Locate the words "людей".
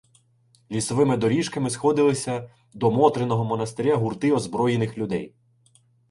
4.97-5.33